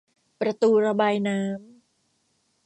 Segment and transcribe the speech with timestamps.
[0.39, 1.71] ประตูระบายน้ำ